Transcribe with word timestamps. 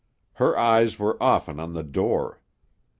Her 0.33 0.57
eyes 0.57 0.97
were 0.97 1.21
often 1.21 1.59
on 1.59 1.73
the 1.73 1.83
door. 1.83 2.41